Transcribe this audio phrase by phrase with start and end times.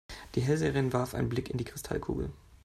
[0.33, 2.31] Die Hellseherin warf einen Blick in die Kristallkugel.